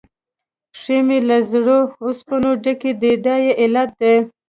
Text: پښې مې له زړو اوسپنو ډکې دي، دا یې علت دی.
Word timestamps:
پښې 0.73 0.97
مې 1.07 1.19
له 1.29 1.37
زړو 1.51 1.79
اوسپنو 2.03 2.51
ډکې 2.63 2.91
دي، 3.01 3.13
دا 3.25 3.35
یې 3.45 3.51
علت 3.61 3.89
دی. 4.01 4.15